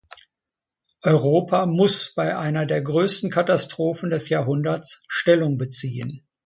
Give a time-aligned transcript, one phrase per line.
[1.03, 6.25] Europa muss bei einer der größten Katastrophen des Jahrhunderts Stellung beziehen.